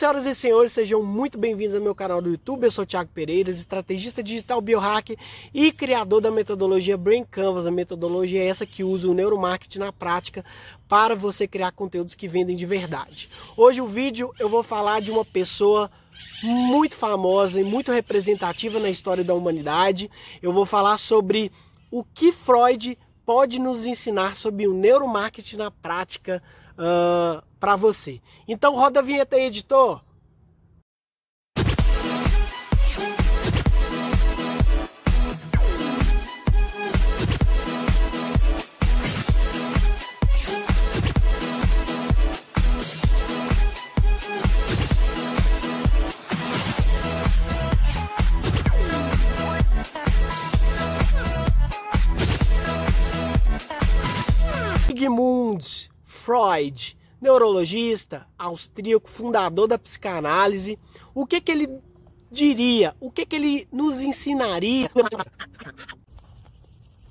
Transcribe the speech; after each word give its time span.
Senhoras 0.00 0.24
e 0.24 0.34
senhores, 0.34 0.72
sejam 0.72 1.02
muito 1.02 1.36
bem-vindos 1.36 1.74
ao 1.74 1.80
meu 1.82 1.94
canal 1.94 2.22
do 2.22 2.30
YouTube. 2.30 2.64
Eu 2.64 2.70
sou 2.70 2.86
Thiago 2.86 3.10
Pereira, 3.12 3.50
estrategista 3.50 4.22
digital 4.22 4.58
biohacker 4.58 5.18
e 5.52 5.70
criador 5.70 6.22
da 6.22 6.30
metodologia 6.30 6.96
Brain 6.96 7.22
Canvas. 7.22 7.66
A 7.66 7.70
metodologia 7.70 8.42
é 8.42 8.46
essa 8.46 8.64
que 8.64 8.82
usa 8.82 9.06
o 9.06 9.12
neuromarketing 9.12 9.78
na 9.78 9.92
prática 9.92 10.42
para 10.88 11.14
você 11.14 11.46
criar 11.46 11.72
conteúdos 11.72 12.14
que 12.14 12.26
vendem 12.26 12.56
de 12.56 12.64
verdade. 12.64 13.28
Hoje 13.54 13.82
o 13.82 13.86
vídeo 13.86 14.32
eu 14.38 14.48
vou 14.48 14.62
falar 14.62 15.02
de 15.02 15.10
uma 15.10 15.22
pessoa 15.22 15.90
muito 16.42 16.96
famosa 16.96 17.60
e 17.60 17.62
muito 17.62 17.92
representativa 17.92 18.80
na 18.80 18.88
história 18.88 19.22
da 19.22 19.34
humanidade. 19.34 20.10
Eu 20.40 20.50
vou 20.50 20.64
falar 20.64 20.96
sobre 20.96 21.52
o 21.90 22.02
que 22.02 22.32
Freud 22.32 22.96
pode 23.26 23.58
nos 23.58 23.84
ensinar 23.84 24.34
sobre 24.34 24.66
o 24.66 24.72
neuromarketing 24.72 25.56
na 25.56 25.70
prática 25.70 26.42
uh, 26.78 27.49
para 27.60 27.76
você. 27.76 28.20
Então 28.48 28.74
roda 28.74 29.00
a 29.00 29.02
vinheta 29.02 29.36
aí, 29.36 29.44
editor. 29.44 30.02
Sigmund 54.86 55.90
Freud, 56.02 56.96
neurologista 57.20 58.26
austríaco, 58.38 59.08
fundador 59.08 59.68
da 59.68 59.78
psicanálise, 59.78 60.78
o 61.14 61.26
que 61.26 61.40
que 61.40 61.52
ele 61.52 61.68
diria? 62.30 62.94
O 63.00 63.10
que 63.10 63.26
que 63.26 63.36
ele 63.36 63.68
nos 63.72 64.00
ensinaria? 64.00 64.90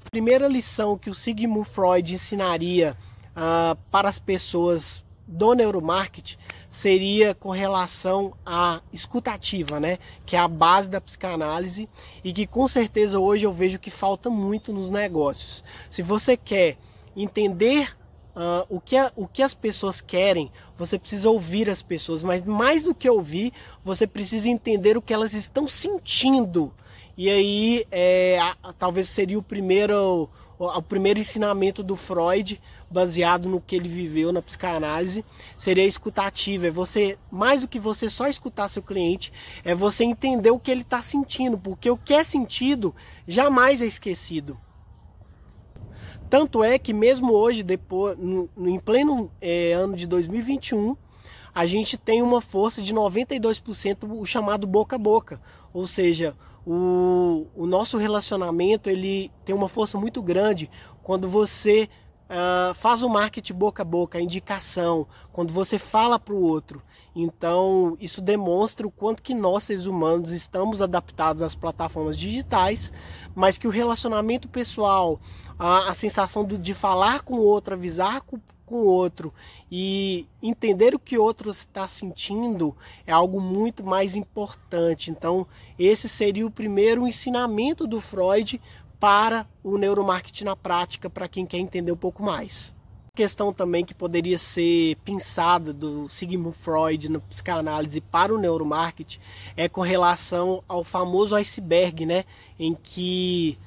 A 0.06 0.10
primeira 0.10 0.48
lição 0.48 0.98
que 0.98 1.10
o 1.10 1.16
Sigmund 1.16 1.70
Freud 1.70 2.14
ensinaria 2.14 2.98
uh, 3.32 3.76
para 3.92 4.10
as 4.10 4.18
pessoas 4.18 5.06
do 5.28 5.54
neuromarketing 5.54 6.38
seria 6.70 7.34
com 7.34 7.50
relação 7.50 8.34
à 8.46 8.82
escutativa, 8.94 9.80
né? 9.80 9.98
Que 10.26 10.36
é 10.36 10.40
a 10.40 10.48
base 10.48 10.90
da 10.90 11.02
psicanálise 11.02 11.90
e 12.24 12.32
que 12.32 12.46
com 12.48 12.68
certeza 12.68 13.20
hoje 13.20 13.46
eu 13.46 13.54
vejo 13.54 13.80
que 13.80 13.90
falta 13.90 14.30
muito 14.30 14.72
nos 14.72 14.90
negócios. 14.90 15.64
Se 15.90 16.02
você 16.02 16.38
quer 16.38 16.78
entender 17.16 17.96
Uh, 18.36 18.78
o, 18.78 18.80
que 18.80 18.96
a, 18.96 19.12
o 19.16 19.28
que 19.28 19.42
as 19.42 19.54
pessoas 19.54 20.00
querem, 20.00 20.52
você 20.78 20.98
precisa 20.98 21.30
ouvir 21.30 21.70
as 21.70 21.82
pessoas, 21.82 22.22
mas 22.22 22.46
mais 22.46 22.84
do 22.84 22.96
que 22.96 23.10
ouvir, 23.10 23.52
você 23.84 24.08
precisa 24.08 24.48
entender 24.48 24.96
o 24.96 25.02
que 25.02 25.14
elas 25.14 25.34
estão 25.34 25.68
sentindo. 25.68 26.72
E 27.18 27.30
aí, 27.30 27.86
é, 27.92 28.40
a, 28.40 28.72
talvez 28.72 29.10
seria 29.10 29.38
o 29.38 29.44
primeiro, 29.44 30.30
o, 30.58 30.66
o, 30.66 30.82
primeiro 30.82 31.20
ensinamento 31.20 31.84
do 31.84 31.98
Freud, 31.98 32.62
baseado 32.90 33.50
no 33.50 33.60
que 33.60 33.76
ele 33.76 33.90
viveu 33.90 34.32
na 34.32 34.42
psicanálise, 34.42 35.26
seria 35.58 35.86
escutativa. 35.86 36.68
É 36.68 36.72
você, 36.72 37.18
mais 37.30 37.60
do 37.60 37.68
que 37.68 37.78
você 37.78 38.10
só 38.10 38.28
escutar 38.28 38.70
seu 38.70 38.82
cliente, 38.82 39.34
é 39.66 39.76
você 39.76 40.06
entender 40.06 40.52
o 40.52 40.60
que 40.60 40.72
ele 40.72 40.82
está 40.82 41.02
sentindo, 41.02 41.58
porque 41.58 41.90
o 41.90 41.98
que 41.98 42.14
é 42.14 42.24
sentido 42.24 42.96
jamais 43.28 43.82
é 43.82 43.86
esquecido. 43.86 44.58
Tanto 46.30 46.64
é 46.64 46.78
que 46.78 46.94
mesmo 46.94 47.34
hoje, 47.34 47.64
depois, 47.64 48.18
no, 48.18 48.50
em 48.58 48.80
pleno 48.80 49.32
é, 49.42 49.74
ano 49.74 49.96
de 49.96 50.06
2021, 50.06 50.96
a 51.54 51.66
gente 51.66 51.98
tem 51.98 52.22
uma 52.22 52.40
força 52.40 52.82
de 52.82 52.94
92% 52.94 53.98
o 54.10 54.26
chamado 54.26 54.68
boca 54.68 54.96
a 54.96 55.00
boca. 55.00 55.42
Ou 55.74 55.88
seja, 55.88 56.36
o, 56.66 57.48
o 57.56 57.66
nosso 57.66 57.98
relacionamento 57.98 58.90
ele 58.90 59.32
tem 59.44 59.56
uma 59.56 59.68
força 59.68 59.98
muito 59.98 60.22
grande 60.22 60.70
quando 61.02 61.28
você 61.28 61.90
uh, 62.30 62.74
faz 62.76 63.02
o 63.02 63.10
marketing 63.10 63.54
boca 63.54 63.82
a 63.82 63.86
boca, 63.86 64.18
a 64.18 64.22
indicação, 64.22 65.08
quando 65.32 65.52
você 65.52 65.80
fala 65.80 66.20
para 66.20 66.34
o 66.34 66.42
outro. 66.42 66.82
Então, 67.16 67.98
isso 68.00 68.22
demonstra 68.22 68.88
o 68.88 68.92
quanto 68.92 69.24
que 69.24 69.34
nós, 69.34 69.64
seres 69.64 69.86
humanos, 69.86 70.32
estamos 70.32 70.82
adaptados 70.82 71.42
às 71.42 71.56
plataformas 71.56 72.18
digitais, 72.18 72.94
mas 73.36 73.58
que 73.58 73.68
o 73.68 73.72
relacionamento 73.72 74.48
pessoal, 74.48 75.20
a, 75.58 75.90
a 75.90 75.94
sensação 75.94 76.46
do, 76.46 76.58
de 76.58 76.74
falar 76.74 77.24
com 77.24 77.36
o 77.36 77.44
outro, 77.44 77.74
avisar 77.74 78.22
com, 78.22 78.40
com 78.66 78.76
o 78.76 78.86
outro 78.86 79.34
e 79.72 80.28
entender 80.42 80.94
o 80.94 81.00
que 81.00 81.18
o 81.18 81.24
outro 81.24 81.50
está 81.50 81.88
sentindo 81.88 82.76
é 83.08 83.12
algo 83.12 83.42
muito 83.42 83.84
mais 83.84 84.16
importante. 84.16 85.10
Então, 85.10 85.48
esse 85.78 86.08
seria 86.08 86.46
o 86.46 86.52
primeiro 86.52 87.08
ensinamento 87.08 87.88
do 87.88 88.00
Freud 88.00 88.62
para 89.00 89.48
o 89.64 89.78
neuromarketing 89.78 90.44
na 90.44 90.56
prática, 90.56 91.10
para 91.10 91.28
quem 91.28 91.46
quer 91.46 91.58
entender 91.58 91.92
um 91.92 91.98
pouco 91.98 92.22
mais 92.22 92.74
questão 93.20 93.52
também 93.52 93.84
que 93.84 93.94
poderia 93.94 94.38
ser 94.38 94.96
pensada 95.04 95.74
do 95.74 96.08
Sigmund 96.08 96.56
Freud 96.56 97.10
na 97.10 97.20
psicanálise 97.20 98.00
para 98.00 98.34
o 98.34 98.38
neuromarketing 98.38 99.20
é 99.58 99.68
com 99.68 99.82
relação 99.82 100.64
ao 100.70 100.86
famoso 100.86 101.36
iceberg, 101.36 102.06
né, 102.06 102.24
em 102.58 102.74
que 102.74 103.58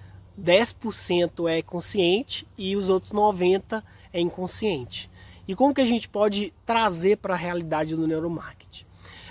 10% 0.41 1.51
é 1.51 1.61
consciente 1.61 2.47
e 2.57 2.75
os 2.75 2.89
outros 2.89 3.13
90 3.13 3.85
é 4.11 4.21
inconsciente. 4.23 5.11
E 5.47 5.55
como 5.55 5.75
que 5.75 5.83
a 5.83 5.87
gente 5.87 6.09
pode 6.09 6.51
trazer 6.65 7.19
para 7.19 7.35
a 7.35 7.37
realidade 7.37 7.95
do 7.95 8.09
neuromarketing? 8.09 8.87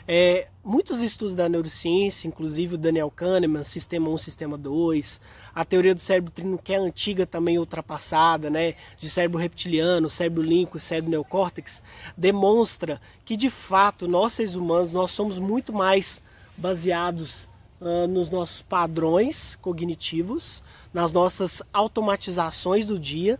É, 0.08 0.50
muitos 0.64 1.02
estudos 1.02 1.34
da 1.34 1.50
neurociência, 1.50 2.28
inclusive 2.28 2.76
o 2.76 2.78
Daniel 2.78 3.10
Kahneman, 3.10 3.64
Sistema 3.64 4.08
1, 4.10 4.20
Sistema 4.20 4.56
2, 4.56 5.20
a 5.54 5.66
teoria 5.66 5.94
do 5.94 6.02
cérebro 6.02 6.32
trino, 6.32 6.58
que 6.58 6.74
é 6.74 6.78
antiga 6.78 7.26
também 7.26 7.60
ultrapassada, 7.60 8.50
né, 8.50 8.76
de 8.98 9.10
cérebro 9.10 9.38
reptiliano, 9.38 10.10
cérebro 10.10 10.42
límbico, 10.42 10.80
cérebro 10.80 11.12
neocórtex, 11.12 11.82
demonstra 12.16 13.02
que 13.26 13.36
de 13.36 13.50
fato 13.50 14.08
nós 14.08 14.34
seres 14.34 14.56
humanos 14.56 14.92
nós 14.92 15.12
somos 15.12 15.40
muito 15.40 15.74
mais 15.74 16.22
baseados 16.58 17.48
uh, 17.82 18.08
nos 18.08 18.30
nossos 18.30 18.62
padrões 18.62 19.58
cognitivos, 19.62 20.64
nas 20.94 21.12
nossas 21.12 21.62
automatizações 21.74 22.86
do 22.86 22.98
dia, 22.98 23.40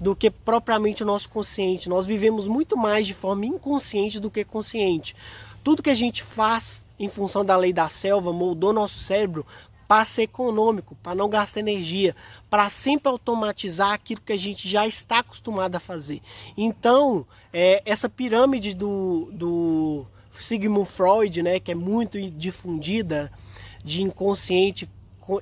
do 0.00 0.14
que 0.14 0.30
propriamente 0.30 1.02
o 1.02 1.06
nosso 1.06 1.28
consciente. 1.28 1.88
Nós 1.88 2.04
vivemos 2.04 2.46
muito 2.46 2.76
mais 2.76 3.06
de 3.06 3.14
forma 3.14 3.46
inconsciente 3.46 4.20
do 4.20 4.30
que 4.30 4.44
consciente. 4.44 5.16
Tudo 5.64 5.82
que 5.82 5.90
a 5.90 5.94
gente 5.94 6.22
faz 6.22 6.82
em 6.98 7.08
função 7.08 7.44
da 7.44 7.56
lei 7.56 7.72
da 7.72 7.88
selva 7.88 8.32
moldou 8.32 8.72
nosso 8.72 8.98
cérebro 8.98 9.46
para 9.86 10.04
ser 10.04 10.22
econômico, 10.22 10.96
para 11.02 11.14
não 11.14 11.28
gastar 11.28 11.60
energia, 11.60 12.14
para 12.50 12.68
sempre 12.68 13.08
automatizar 13.08 13.92
aquilo 13.92 14.20
que 14.20 14.32
a 14.32 14.38
gente 14.38 14.68
já 14.68 14.86
está 14.86 15.20
acostumado 15.20 15.76
a 15.76 15.80
fazer. 15.80 16.20
Então, 16.56 17.26
é, 17.52 17.82
essa 17.84 18.08
pirâmide 18.08 18.74
do, 18.74 19.28
do 19.32 20.06
Sigmund 20.32 20.88
Freud, 20.88 21.42
né, 21.42 21.60
que 21.60 21.72
é 21.72 21.74
muito 21.74 22.20
difundida, 22.30 23.30
de 23.84 24.02
inconsciente 24.02 24.90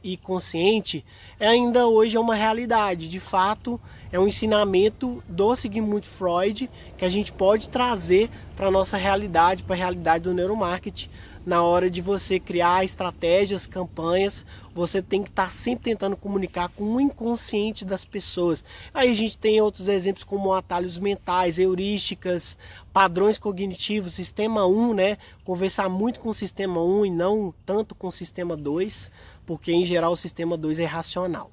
e 0.03 0.17
consciente, 0.17 1.05
ainda 1.39 1.87
hoje 1.87 2.17
é 2.17 2.21
uma 2.21 2.35
realidade. 2.35 3.09
De 3.09 3.21
fato, 3.21 3.81
é 4.13 4.19
um 4.19 4.27
ensinamento 4.27 5.23
do 5.29 5.55
Sigmund 5.57 6.07
Freud 6.07 6.71
que 6.97 7.05
a 7.05 7.09
gente 7.09 7.33
pode 7.33 7.69
trazer 7.69 8.31
para 8.57 8.69
a 8.69 8.71
nossa 8.71 8.97
realidade, 8.97 9.63
para 9.63 9.75
a 9.75 9.79
realidade 9.79 10.25
do 10.25 10.35
neuromarketing. 10.35 11.09
Na 11.47 11.63
hora 11.63 11.91
de 11.91 12.01
você 12.01 12.41
criar 12.41 12.85
estratégias, 12.85 13.67
campanhas, 13.67 14.47
você 14.75 15.03
tem 15.03 15.23
que 15.23 15.29
estar 15.29 15.45
tá 15.45 15.51
sempre 15.51 15.85
tentando 15.85 16.17
comunicar 16.17 16.71
com 16.71 16.85
o 16.85 17.01
inconsciente 17.01 17.85
das 17.85 18.05
pessoas. 18.05 18.65
Aí 18.95 19.11
a 19.11 19.15
gente 19.15 19.37
tem 19.37 19.61
outros 19.61 19.87
exemplos 19.89 20.25
como 20.25 20.55
atalhos 20.55 20.99
mentais, 20.99 21.59
heurísticas, 21.59 22.57
padrões 22.93 23.39
cognitivos, 23.39 24.15
sistema 24.15 24.67
1, 24.67 24.95
né? 24.95 25.19
Conversar 25.45 25.89
muito 25.91 26.19
com 26.19 26.31
o 26.31 26.35
sistema 26.35 26.83
1 26.83 27.07
e 27.07 27.11
não 27.11 27.53
tanto 27.67 27.95
com 27.95 28.09
o 28.09 28.13
sistema 28.13 28.57
2 28.57 29.11
porque 29.47 29.73
em 29.73 29.85
geral 29.85 30.13
o 30.13 30.17
sistema 30.17 30.57
2 30.57 30.79
é 30.79 30.85
racional. 30.85 31.51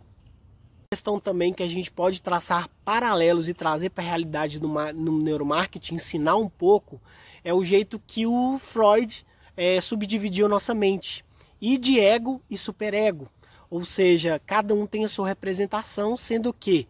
Questão 0.90 1.20
também 1.20 1.54
que 1.54 1.64
a 1.64 1.68
gente 1.68 1.90
pode 1.90 2.22
traçar 2.22 2.70
paralelos 2.84 3.48
e 3.48 3.54
trazer 3.54 3.90
para 3.90 4.04
a 4.04 4.08
realidade 4.08 4.60
no, 4.62 4.94
no 4.94 5.18
neuromarketing, 5.20 5.96
ensinar 5.96 6.36
um 6.36 6.50
pouco, 6.50 7.00
é 7.44 7.54
o 7.54 7.64
jeito 7.64 8.02
que 8.06 8.26
o 8.26 8.60
Freud 8.60 9.26
é, 9.62 9.80
subdividiu 9.80 10.50
nossa 10.50 10.74
mente, 10.74 11.24
e 11.62 11.78
de 11.78 12.00
ego 12.00 12.42
e 12.50 12.58
superego. 12.58 13.30
Ou 13.70 13.86
seja, 13.86 14.42
cada 14.44 14.74
um 14.74 14.88
tem 14.88 15.06
a 15.06 15.08
sua 15.08 15.28
representação, 15.28 16.18
sendo 16.18 16.52
que 16.52 16.88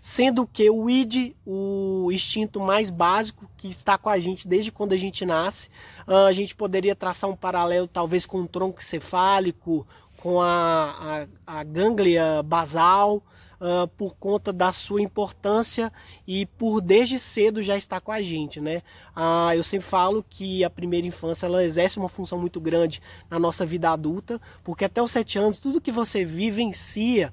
sendo 0.00 0.44
que 0.44 0.68
o 0.68 0.90
id, 0.90 1.36
o 1.46 2.10
instinto 2.10 2.58
mais 2.58 2.90
básico 2.90 3.48
que 3.56 3.68
está 3.68 3.96
com 3.96 4.08
a 4.08 4.18
gente 4.18 4.48
desde 4.48 4.72
quando 4.72 4.92
a 4.92 4.96
gente 4.96 5.24
nasce, 5.24 5.68
ah, 6.04 6.26
a 6.26 6.32
gente 6.32 6.56
poderia 6.56 6.96
traçar 6.96 7.30
um 7.30 7.36
paralelo 7.36 7.86
talvez 7.86 8.26
com 8.26 8.40
o 8.40 8.48
tronco 8.48 8.82
cefálico, 8.82 9.86
com 10.16 10.40
a, 10.40 11.28
a, 11.46 11.58
a 11.60 11.62
gânglia 11.62 12.42
basal, 12.42 13.22
uh, 13.62 13.86
por 13.86 14.16
conta 14.16 14.52
da 14.52 14.72
sua 14.72 15.00
importância 15.00 15.92
e 16.26 16.44
por 16.44 16.80
desde 16.80 17.18
cedo 17.18 17.62
já 17.62 17.76
estar 17.76 18.00
com 18.00 18.10
a 18.10 18.20
gente, 18.20 18.60
né? 18.60 18.82
Uh, 19.16 19.54
eu 19.54 19.62
sempre 19.62 19.86
falo 19.86 20.24
que 20.28 20.64
a 20.64 20.70
primeira 20.70 21.06
infância 21.06 21.46
ela 21.46 21.64
exerce 21.64 21.98
uma 21.98 22.08
função 22.08 22.38
muito 22.38 22.60
grande 22.60 23.00
na 23.30 23.38
nossa 23.38 23.64
vida 23.64 23.90
adulta, 23.90 24.40
porque 24.64 24.84
até 24.84 25.00
os 25.00 25.12
sete 25.12 25.38
anos 25.38 25.60
tudo 25.60 25.80
que 25.80 25.92
você 25.92 26.24
vivencia 26.24 27.32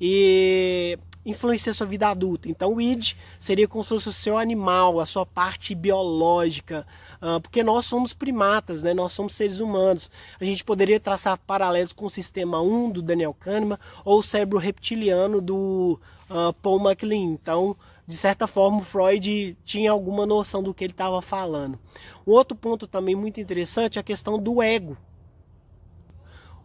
e 0.00 0.98
influencia 1.24 1.70
a 1.70 1.74
sua 1.74 1.86
vida 1.86 2.08
adulta. 2.08 2.48
Então 2.48 2.74
o 2.74 2.80
id 2.80 3.14
seria 3.38 3.68
como 3.68 3.82
se 3.84 3.90
fosse 3.90 4.08
o 4.08 4.12
seu 4.12 4.38
animal, 4.38 5.00
a 5.00 5.06
sua 5.06 5.26
parte 5.26 5.74
biológica, 5.74 6.86
uh, 7.20 7.40
porque 7.40 7.62
nós 7.62 7.86
somos 7.86 8.12
primatas, 8.12 8.82
né? 8.82 8.94
nós 8.94 9.12
somos 9.12 9.34
seres 9.34 9.60
humanos. 9.60 10.10
A 10.40 10.44
gente 10.44 10.64
poderia 10.64 10.98
traçar 10.98 11.38
paralelos 11.38 11.92
com 11.92 12.06
o 12.06 12.10
sistema 12.10 12.60
1 12.60 12.90
do 12.90 13.02
Daniel 13.02 13.34
Kahneman 13.34 13.78
ou 14.04 14.20
o 14.20 14.22
cérebro 14.22 14.58
reptiliano 14.58 15.40
do 15.40 16.00
uh, 16.30 16.52
Paul 16.62 16.78
MacLean. 16.78 17.32
Então, 17.32 17.76
de 18.06 18.16
certa 18.16 18.46
forma, 18.46 18.78
o 18.78 18.84
Freud 18.84 19.56
tinha 19.64 19.90
alguma 19.90 20.26
noção 20.26 20.62
do 20.62 20.74
que 20.74 20.84
ele 20.84 20.92
estava 20.92 21.20
falando. 21.22 21.78
Um 22.26 22.32
outro 22.32 22.56
ponto 22.56 22.86
também 22.86 23.14
muito 23.14 23.40
interessante 23.40 23.98
é 23.98 24.00
a 24.00 24.04
questão 24.04 24.38
do 24.38 24.62
ego. 24.62 24.96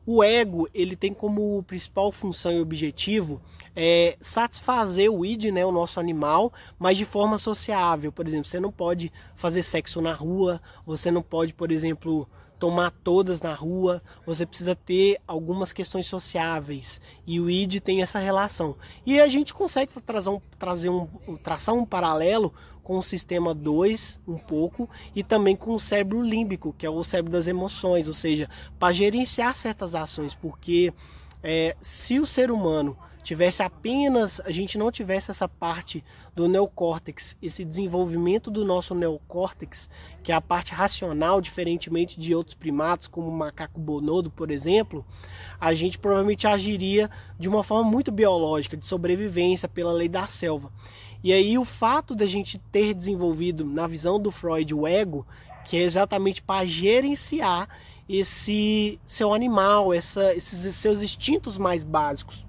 O 0.06 0.24
ego 0.24 0.70
ele 0.74 0.96
tem 0.96 1.14
como 1.14 1.64
principal 1.64 2.12
função 2.12 2.52
e 2.52 2.62
objetivo 2.62 3.42
é, 3.76 4.16
satisfazer 4.22 5.12
o 5.12 5.26
id, 5.26 5.46
né, 5.46 5.66
o 5.66 5.72
nosso 5.72 6.00
animal, 6.00 6.54
mas 6.78 6.98
de 6.98 7.06
forma 7.06 7.38
sociável. 7.38 8.12
Por 8.12 8.28
exemplo, 8.28 8.48
você 8.48 8.60
não 8.60 8.72
pode 8.72 9.12
fazer 9.36 9.64
sexo 9.64 10.02
na 10.02 10.14
rua, 10.14 10.62
você 10.86 11.10
não 11.10 11.22
pode, 11.22 11.54
por 11.54 11.72
exemplo, 11.72 12.28
tomar 12.60 12.92
todas 13.04 13.42
na 13.42 13.54
rua, 13.54 14.02
você 14.26 14.46
precisa 14.46 14.76
ter 14.76 15.20
algumas 15.28 15.74
questões 15.74 16.06
sociáveis 16.06 17.02
e 17.26 17.40
o 17.40 17.50
id 17.50 17.80
tem 17.80 18.02
essa 18.02 18.20
relação. 18.20 18.76
E 19.06 19.20
a 19.20 19.28
gente 19.28 19.54
consegue 19.54 19.92
trazer 20.02 20.30
um, 20.30 20.42
trazer 20.58 20.90
um, 20.90 21.08
traçar 21.42 21.76
um 21.76 21.86
paralelo 21.86 22.54
com 22.84 22.98
o 23.00 23.04
sistema 23.04 23.54
2 23.54 24.20
um 24.28 24.38
pouco 24.38 24.90
e 25.16 25.24
também 25.24 25.56
com 25.56 25.74
o 25.74 25.80
cérebro 25.80 26.22
límbico, 26.22 26.74
que 26.78 26.86
é 26.86 26.90
o 26.90 27.04
cérebro 27.04 27.32
das 27.32 27.48
emoções, 27.48 28.08
ou 28.08 28.14
seja, 28.14 28.50
para 28.78 28.94
gerenciar 28.94 29.56
certas 29.56 29.96
ações, 29.96 30.36
porque 30.36 30.94
é, 31.42 31.76
se 31.82 32.20
o 32.20 32.28
ser 32.28 32.52
humano 32.52 32.96
tivesse 33.26 33.64
apenas, 33.64 34.40
a 34.42 34.52
gente 34.52 34.78
não 34.78 34.92
tivesse 34.92 35.32
essa 35.32 35.48
parte 35.48 36.04
do 36.36 36.48
neocórtex, 36.48 37.36
esse 37.42 37.66
desenvolvimento 37.66 38.52
do 38.52 38.64
nosso 38.64 38.94
neocórtex, 38.94 39.90
que 40.22 40.32
é 40.32 40.36
a 40.36 40.40
parte 40.40 40.74
racional, 40.74 41.42
diferentemente 41.42 42.20
de 42.20 42.36
outros 42.36 42.56
primatos, 42.56 43.08
como 43.08 43.28
o 43.28 43.36
macaco 43.36 43.80
bonodo, 43.80 44.30
por 44.30 44.52
exemplo, 44.52 45.04
a 45.60 45.74
gente 45.74 45.98
provavelmente 45.98 46.46
agiria 46.46 47.10
de 47.40 47.50
uma 47.50 47.64
forma 47.64 47.90
muito 47.90 48.12
biológica, 48.12 48.78
de 48.78 48.86
sobrevivência 48.86 49.68
pela 49.68 49.92
lei 49.92 50.08
da 50.08 50.28
selva. 50.28 50.72
E 51.24 51.34
aí 51.34 51.58
o 51.58 51.66
fato 51.66 52.14
da 52.14 52.28
gente 52.28 52.60
ter 52.72 52.94
desenvolvido, 52.94 53.66
na 53.66 53.88
visão 53.88 54.20
do 54.20 54.30
Freud, 54.30 54.72
o 54.72 54.86
ego, 54.86 55.26
que 55.66 55.78
é 55.78 55.82
exatamente 55.82 56.44
para 56.44 56.68
gerenciar 56.68 57.68
esse 58.08 59.00
seu 59.08 59.34
animal, 59.34 59.92
essa, 59.92 60.32
esses 60.36 60.76
seus 60.76 61.02
instintos 61.02 61.58
mais 61.58 61.84
básicos. 61.84 62.45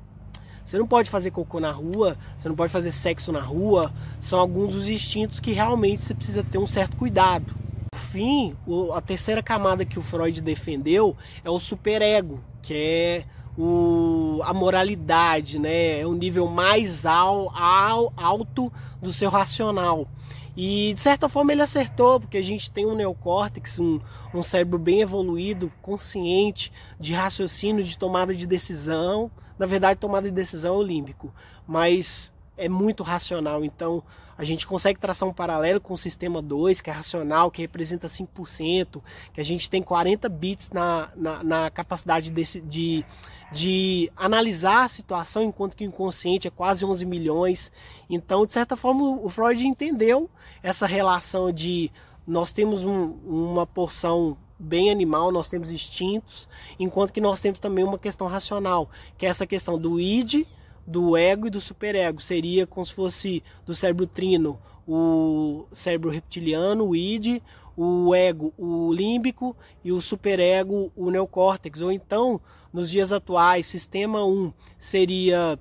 Você 0.67 0.77
não 0.79 0.87
pode 0.87 1.09
fazer 1.09 1.31
cocô 1.31 1.61
na 1.61 1.71
rua, 1.71 2.19
você 2.37 2.49
não 2.49 2.57
pode 2.57 2.73
fazer 2.73 2.91
sexo 2.91 3.31
na 3.31 3.41
rua, 3.41 3.93
são 4.21 4.41
alguns 4.41 4.75
dos 4.75 4.89
instintos 4.89 5.39
que 5.39 5.53
realmente 5.53 6.03
você 6.03 6.13
precisa 6.13 6.43
ter 6.43 6.59
um 6.59 6.67
certo 6.67 6.97
cuidado. 6.97 7.55
Por 7.93 8.01
fim, 8.01 8.57
a 8.93 9.01
terceira 9.01 9.41
camada 9.41 9.85
que 9.85 9.97
o 9.97 10.03
Freud 10.03 10.41
defendeu 10.41 11.17
é 11.45 11.49
o 11.49 11.61
superego, 11.61 12.41
que 12.63 12.75
é 12.75 13.25
o, 13.57 14.41
a 14.43 14.53
moralidade, 14.53 15.57
né? 15.57 16.01
É 16.01 16.07
o 16.07 16.15
nível 16.15 16.49
mais 16.49 17.07
al, 17.07 17.49
al, 17.55 18.13
alto 18.17 18.73
do 19.01 19.13
seu 19.13 19.31
racional. 19.31 20.09
E 20.57 20.95
de 20.95 21.01
certa 21.01 21.29
forma 21.29 21.53
ele 21.53 21.63
acertou, 21.63 22.19
porque 22.19 22.39
a 22.39 22.43
gente 22.43 22.71
tem 22.71 22.87
um 22.87 22.95
neocórtex, 22.95 23.79
um, 23.79 23.99
um 24.33 24.43
cérebro 24.43 24.79
bem 24.79 25.03
evoluído, 25.03 25.71
consciente, 25.83 26.73
de 26.99 27.13
raciocínio, 27.13 27.85
de 27.85 27.99
tomada 27.99 28.35
de 28.35 28.47
decisão. 28.47 29.31
Na 29.59 29.67
verdade, 29.67 30.01
tomada 30.01 30.29
de 30.29 30.35
decisão 30.35 30.75
é 30.75 30.79
o 30.79 30.83
límbico, 30.83 31.33
mas 31.67 32.33
é 32.57 32.69
muito 32.69 33.03
racional. 33.03 33.65
Então, 33.65 34.03
a 34.39 34.45
gente 34.45 34.67
consegue 34.67 35.01
traçar 35.01 35.29
um 35.29 35.33
paralelo 35.33 35.81
com 35.81 35.95
o 35.95 35.99
sistema 35.99 36.43
2, 36.43 36.81
que 36.81 36.91
é 36.91 36.93
racional, 36.93 37.51
que 37.51 37.63
representa 37.63 38.07
5%, 38.07 39.03
que 39.33 39.41
a 39.41 39.45
gente 39.45 39.71
tem 39.71 39.83
40 39.83 40.29
bits 40.29 40.71
na, 40.71 41.09
na, 41.17 41.43
na 41.43 41.71
capacidade 41.71 42.31
desse, 42.31 42.61
de, 42.61 43.05
de 43.51 44.13
analisar 44.17 44.85
a 44.85 44.89
situação, 44.89 45.43
enquanto 45.43 45.75
que 45.75 45.85
o 45.85 45.89
inconsciente 45.89 46.47
é 46.47 46.51
quase 46.51 46.85
11 46.85 47.07
milhões. 47.07 47.73
Então, 48.11 48.45
de 48.45 48.53
certa 48.53 48.77
forma, 48.77 49.03
o 49.03 49.29
Freud 49.29 49.67
entendeu 49.67 50.29
essa 50.63 50.87
relação 50.87 51.51
de 51.51 51.91
nós 52.27 52.53
temos 52.53 52.85
um, 52.85 53.15
uma 53.25 53.67
porção 53.67 54.37
bem 54.59 54.91
animal, 54.91 55.31
nós 55.31 55.49
temos 55.49 55.71
instintos, 55.71 56.49
enquanto 56.79 57.13
que 57.13 57.21
nós 57.21 57.41
temos 57.41 57.59
também 57.59 57.85
uma 57.85 57.99
questão 57.99 58.27
racional, 58.27 58.91
que 59.17 59.27
é 59.27 59.29
essa 59.29 59.47
questão 59.47 59.79
do 59.79 60.01
id, 60.01 60.47
do 60.87 61.17
ego 61.17 61.47
e 61.47 61.51
do 61.51 61.61
superego. 61.61 62.21
Seria 62.21 62.67
como 62.67 62.85
se 62.85 62.95
fosse 62.95 63.43
do 63.65 63.75
cérebro 63.75 64.07
trino, 64.07 64.59
o 64.87 65.67
cérebro 65.73 66.11
reptiliano, 66.11 66.87
o 66.87 66.97
id, 66.97 67.43
o 67.77 68.15
ego, 68.15 68.53
o 68.57 68.93
límbico 68.93 69.57
e 69.85 69.93
o 69.93 70.01
superego, 70.01 70.93
o 70.97 71.11
neocórtex. 71.11 71.81
Ou 71.81 71.93
então, 71.93 72.41
nos 72.73 72.91
dias 72.91 73.13
atuais, 73.13 73.67
sistema 73.67 74.25
1 74.25 74.53
seria 74.79 75.59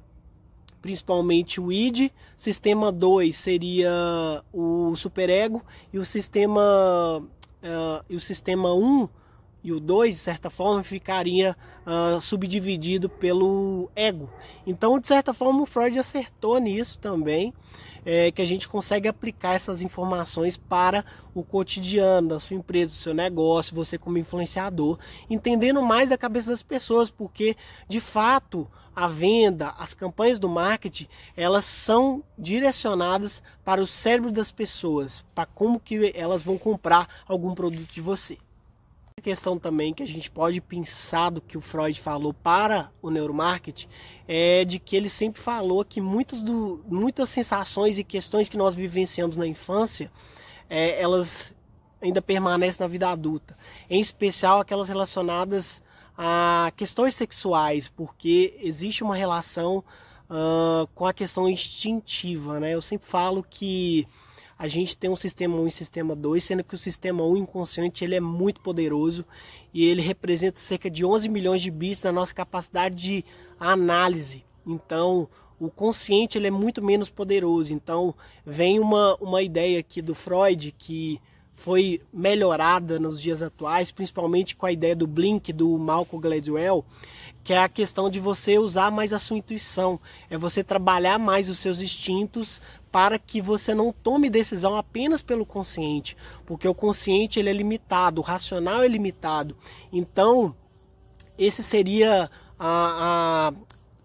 principalmente 0.81 1.59
o 1.59 1.71
id, 1.71 2.11
sistema 2.37 2.91
2 2.91 3.35
seria 3.35 3.89
o 4.53 4.95
superego 4.95 5.63
e 5.91 5.97
o 5.97 6.05
sistema 6.05 6.61
uh, 7.21 8.05
e 8.07 8.15
o 8.15 8.19
sistema 8.19 8.71
1 8.71 9.09
e 9.65 9.71
o 9.71 9.79
2, 9.79 10.13
de 10.13 10.21
certa 10.21 10.51
forma, 10.51 10.83
ficaria 10.83 11.57
uh, 11.87 12.21
subdividido 12.21 13.09
pelo 13.09 13.89
ego. 13.95 14.29
Então, 14.63 14.99
de 14.99 15.07
certa 15.07 15.33
forma, 15.33 15.63
o 15.63 15.65
Freud 15.65 15.97
acertou 15.97 16.59
nisso 16.59 16.99
também, 16.99 17.51
é, 18.05 18.31
que 18.31 18.43
a 18.43 18.45
gente 18.45 18.67
consegue 18.67 19.07
aplicar 19.07 19.55
essas 19.55 19.81
informações 19.81 20.55
para 20.55 21.03
o 21.33 21.41
cotidiano 21.43 22.29
da 22.29 22.39
sua 22.39 22.55
empresa, 22.55 22.93
do 22.93 22.97
seu 22.97 23.15
negócio, 23.15 23.75
você 23.75 23.97
como 23.97 24.19
influenciador, 24.19 24.99
entendendo 25.27 25.81
mais 25.81 26.11
a 26.11 26.17
cabeça 26.17 26.51
das 26.51 26.61
pessoas, 26.61 27.09
porque 27.09 27.57
de 27.87 27.99
fato 27.99 28.69
a 28.95 29.07
venda, 29.07 29.73
as 29.79 29.95
campanhas 29.95 30.37
do 30.37 30.47
marketing, 30.47 31.07
elas 31.35 31.65
são 31.65 32.23
direcionadas 32.37 33.41
para 33.63 33.81
o 33.81 33.87
cérebro 33.87 34.31
das 34.31 34.51
pessoas, 34.51 35.25
para 35.33 35.47
como 35.47 35.79
que 35.79 36.13
elas 36.15 36.43
vão 36.43 36.55
comprar 36.55 37.09
algum 37.27 37.55
produto 37.55 37.91
de 37.91 37.99
você 37.99 38.37
questão 39.25 39.57
também 39.57 39.91
que 39.91 40.03
a 40.03 40.07
gente 40.07 40.29
pode 40.29 40.61
pensar 40.61 41.31
do 41.31 41.41
que 41.41 41.57
o 41.57 41.61
Freud 41.61 41.99
falou 41.99 42.31
para 42.31 42.91
o 43.01 43.09
neuromarketing 43.09 43.87
é 44.27 44.63
de 44.63 44.77
que 44.77 44.95
ele 44.95 45.09
sempre 45.09 45.41
falou 45.41 45.83
que 45.83 45.99
muitos 45.99 46.43
do, 46.43 46.85
muitas 46.87 47.29
sensações 47.29 47.97
e 47.97 48.03
questões 48.03 48.47
que 48.47 48.55
nós 48.55 48.75
vivenciamos 48.75 49.35
na 49.35 49.47
infância, 49.47 50.11
é, 50.69 51.01
elas 51.01 51.51
ainda 51.99 52.21
permanecem 52.21 52.79
na 52.79 52.87
vida 52.87 53.09
adulta. 53.09 53.57
Em 53.89 53.99
especial 53.99 54.59
aquelas 54.59 54.89
relacionadas 54.89 55.81
a 56.15 56.71
questões 56.75 57.15
sexuais, 57.15 57.87
porque 57.87 58.59
existe 58.61 59.03
uma 59.03 59.15
relação 59.15 59.83
uh, 60.29 60.85
com 60.93 61.07
a 61.07 61.13
questão 61.13 61.49
instintiva. 61.49 62.59
Né? 62.59 62.75
Eu 62.75 62.81
sempre 62.81 63.09
falo 63.09 63.43
que 63.43 64.07
a 64.57 64.67
gente 64.67 64.95
tem 64.95 65.09
um 65.09 65.15
sistema 65.15 65.57
1 65.57 65.67
e 65.67 65.71
sistema 65.71 66.15
2, 66.15 66.43
sendo 66.43 66.63
que 66.63 66.75
o 66.75 66.77
sistema 66.77 67.23
1 67.23 67.37
inconsciente 67.37 68.03
ele 68.03 68.15
é 68.15 68.21
muito 68.21 68.61
poderoso 68.61 69.25
e 69.73 69.85
ele 69.85 70.01
representa 70.01 70.59
cerca 70.59 70.89
de 70.89 71.03
11 71.03 71.27
milhões 71.27 71.61
de 71.61 71.69
bits 71.69 72.03
na 72.03 72.11
nossa 72.11 72.33
capacidade 72.33 72.95
de 72.95 73.25
análise. 73.59 74.45
Então, 74.65 75.27
o 75.59 75.69
consciente 75.69 76.37
ele 76.37 76.47
é 76.47 76.51
muito 76.51 76.81
menos 76.81 77.09
poderoso. 77.09 77.73
Então, 77.73 78.15
vem 78.45 78.79
uma, 78.79 79.15
uma 79.15 79.41
ideia 79.41 79.79
aqui 79.79 80.01
do 80.01 80.15
Freud 80.15 80.73
que 80.77 81.19
foi 81.53 82.01
melhorada 82.13 82.99
nos 82.99 83.21
dias 83.21 83.41
atuais, 83.41 83.91
principalmente 83.91 84.55
com 84.55 84.65
a 84.65 84.71
ideia 84.71 84.95
do 84.95 85.07
Blink 85.07 85.51
do 85.51 85.77
Malcolm 85.77 86.21
Gladwell, 86.21 86.85
que 87.43 87.53
é 87.53 87.59
a 87.59 87.69
questão 87.69 88.09
de 88.09 88.19
você 88.19 88.57
usar 88.57 88.91
mais 88.91 89.13
a 89.13 89.19
sua 89.19 89.37
intuição, 89.37 89.99
é 90.29 90.37
você 90.37 90.63
trabalhar 90.63 91.17
mais 91.17 91.47
os 91.47 91.59
seus 91.59 91.81
instintos 91.81 92.61
para 92.95 93.19
que 93.19 93.41
você 93.41 93.75
não 93.75 93.91
tome 93.91 94.29
decisão 94.29 94.77
apenas 94.77 95.21
pelo 95.21 95.45
consciente, 95.45 96.15
porque 96.45 96.65
o 96.65 96.73
consciente 96.73 97.37
ele 97.37 97.49
é 97.49 97.51
limitado, 97.51 98.21
o 98.21 98.23
racional 98.23 98.83
é 98.83 98.87
limitado. 98.87 99.53
Então, 99.91 100.55
esse 101.37 101.61
seria 101.61 102.31
a, 102.57 103.49
a, 103.49 103.53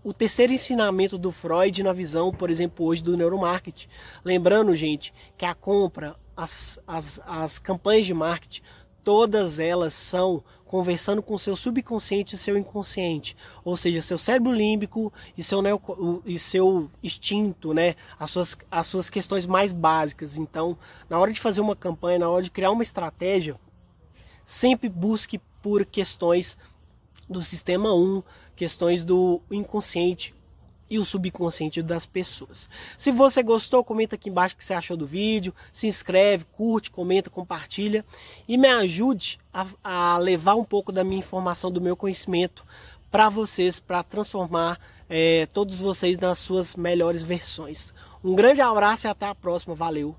o 0.02 0.12
terceiro 0.12 0.52
ensinamento 0.52 1.16
do 1.16 1.30
Freud 1.30 1.84
na 1.84 1.92
visão, 1.92 2.32
por 2.32 2.50
exemplo, 2.50 2.84
hoje 2.84 3.00
do 3.00 3.16
neuromarketing. 3.16 3.86
Lembrando, 4.24 4.74
gente, 4.74 5.14
que 5.38 5.44
a 5.44 5.54
compra, 5.54 6.16
as, 6.36 6.76
as, 6.84 7.20
as 7.24 7.60
campanhas 7.60 8.06
de 8.06 8.12
marketing, 8.12 8.62
todas 9.04 9.60
elas 9.60 9.94
são 9.94 10.42
conversando 10.70 11.20
com 11.20 11.36
seu 11.36 11.56
subconsciente 11.56 12.36
e 12.36 12.38
seu 12.38 12.56
inconsciente, 12.56 13.36
ou 13.64 13.76
seja, 13.76 14.00
seu 14.00 14.16
cérebro 14.16 14.52
límbico 14.52 15.12
e 15.36 15.42
seu, 15.42 15.60
neo, 15.60 15.82
e 16.24 16.38
seu 16.38 16.88
instinto, 17.02 17.74
né? 17.74 17.96
As 18.16 18.30
suas, 18.30 18.56
as 18.70 18.86
suas 18.86 19.10
questões 19.10 19.44
mais 19.44 19.72
básicas. 19.72 20.36
Então, 20.36 20.78
na 21.08 21.18
hora 21.18 21.32
de 21.32 21.40
fazer 21.40 21.60
uma 21.60 21.74
campanha, 21.74 22.20
na 22.20 22.28
hora 22.28 22.44
de 22.44 22.52
criar 22.52 22.70
uma 22.70 22.84
estratégia, 22.84 23.56
sempre 24.44 24.88
busque 24.88 25.40
por 25.60 25.84
questões 25.84 26.56
do 27.28 27.42
sistema 27.42 27.92
1, 27.92 28.22
questões 28.54 29.02
do 29.02 29.42
inconsciente 29.50 30.32
e 30.90 30.98
o 30.98 31.04
subconsciente 31.04 31.80
das 31.80 32.04
pessoas. 32.04 32.68
Se 32.98 33.12
você 33.12 33.42
gostou, 33.42 33.84
comenta 33.84 34.16
aqui 34.16 34.28
embaixo 34.28 34.56
o 34.56 34.58
que 34.58 34.64
você 34.64 34.74
achou 34.74 34.96
do 34.96 35.06
vídeo, 35.06 35.54
se 35.72 35.86
inscreve, 35.86 36.44
curte, 36.52 36.90
comenta, 36.90 37.30
compartilha 37.30 38.04
e 38.48 38.58
me 38.58 38.68
ajude 38.68 39.38
a, 39.54 39.66
a 39.84 40.18
levar 40.18 40.56
um 40.56 40.64
pouco 40.64 40.90
da 40.90 41.04
minha 41.04 41.20
informação, 41.20 41.70
do 41.70 41.80
meu 41.80 41.96
conhecimento 41.96 42.64
para 43.10 43.28
vocês, 43.28 43.78
para 43.78 44.02
transformar 44.02 44.78
é, 45.08 45.46
todos 45.54 45.80
vocês 45.80 46.18
nas 46.18 46.38
suas 46.38 46.74
melhores 46.74 47.22
versões. 47.22 47.92
Um 48.22 48.34
grande 48.34 48.60
abraço 48.60 49.06
e 49.06 49.08
até 49.08 49.26
a 49.26 49.34
próxima. 49.34 49.74
Valeu! 49.74 50.14